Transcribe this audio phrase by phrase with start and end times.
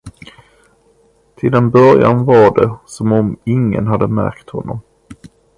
[1.35, 4.79] Till en början var det, som om ingen hade märkt honom.